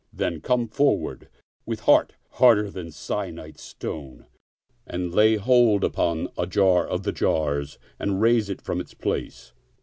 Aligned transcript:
Then 0.11 0.41
come 0.41 0.67
forward, 0.67 1.29
with 1.63 1.81
heart 1.81 2.15
harder 2.41 2.71
than 2.71 2.89
syenite 2.89 3.59
stone, 3.59 4.25
and 4.87 5.13
lay 5.13 5.35
hold 5.35 5.83
upon 5.83 6.27
a 6.35 6.47
jar 6.47 6.87
of 6.87 7.03
the 7.03 7.11
jars 7.11 7.77
and 7.99 8.19
raise 8.19 8.49
it 8.49 8.63
from 8.63 8.81
its 8.81 8.95
place. 8.95 9.53